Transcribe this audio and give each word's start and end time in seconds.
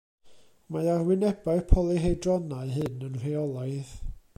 Mae 0.75 0.89
arwynebau'r 0.93 1.63
polyhedronau 1.75 2.77
hyn 2.79 3.09
yn 3.11 3.23
rheolaidd. 3.23 3.99